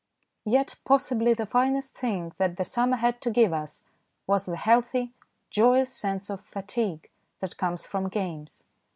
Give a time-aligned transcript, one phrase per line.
[0.47, 3.29] Yet possibly the finest thing that the CHILDREN AND THE SPRING 51 summer had to
[3.29, 3.83] give us
[4.25, 5.13] was the healthy,
[5.51, 7.07] joyous sense of fatigue
[7.39, 8.63] that comes from games.